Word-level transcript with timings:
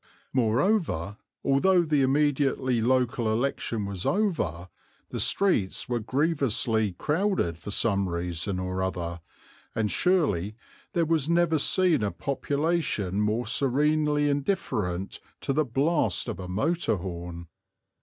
Moreover, 0.33 1.17
although 1.43 1.83
the 1.83 2.01
immediately 2.01 2.81
local 2.81 3.31
election 3.31 3.85
was 3.85 4.03
over, 4.03 4.69
the 5.09 5.19
streets 5.19 5.87
were 5.87 5.99
grievously 5.99 6.93
crowded 6.93 7.59
for 7.59 7.69
some 7.69 8.09
reason 8.09 8.57
or 8.57 8.81
other 8.81 9.21
and 9.75 9.91
surely 9.91 10.55
there 10.93 11.05
was 11.05 11.29
never 11.29 11.59
seen 11.59 12.01
a 12.01 12.09
population 12.09 13.21
more 13.21 13.45
serenely 13.45 14.27
indifferent 14.27 15.19
to 15.41 15.53
the 15.53 15.65
blast 15.65 16.27
of 16.27 16.39
a 16.39 16.47
motor 16.47 16.95
horn! 16.95 17.45